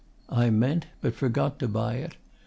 I 0.29 0.49
meant, 0.49 0.87
but 1.01 1.13
forgot, 1.13 1.59
to 1.59 1.67
buy 1.67 1.97
it. 1.97 2.15